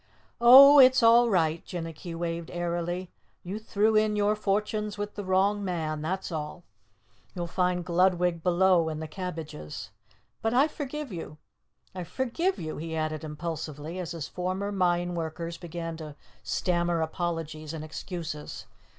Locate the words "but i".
10.41-10.67